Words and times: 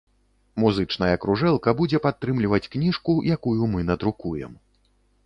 Музычная 0.61 1.17
кружэлка 1.25 1.73
будзе 1.81 2.01
падтрымліваць 2.05 2.69
кніжку, 2.77 3.13
якую 3.37 3.63
мы 3.75 3.87
надрукуем. 3.91 4.57